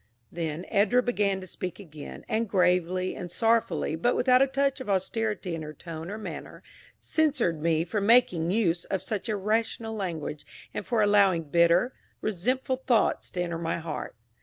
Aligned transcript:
Then 0.31 0.65
Edra 0.69 1.03
began 1.03 1.41
to 1.41 1.45
speak 1.45 1.77
again, 1.79 2.25
and 2.27 2.49
gravely 2.49 3.13
and 3.15 3.29
sorrowfully, 3.29 3.95
but 3.95 4.15
without 4.15 4.41
a 4.41 4.47
touch 4.47 4.79
of 4.79 4.89
austerity 4.89 5.53
in 5.53 5.61
her 5.61 5.73
tone 5.75 6.09
or 6.09 6.17
manner, 6.17 6.63
censured 6.99 7.61
me 7.61 7.83
for 7.85 8.01
making 8.01 8.49
use 8.49 8.83
of 8.85 9.03
such 9.03 9.29
irrational 9.29 9.95
language, 9.95 10.43
and 10.73 10.87
for 10.87 11.03
allowing 11.03 11.43
bitter, 11.43 11.93
resentful 12.19 12.77
thoughts 12.77 13.29
to 13.29 13.43
enter 13.43 13.59
my 13.59 13.77
heart. 13.77 14.15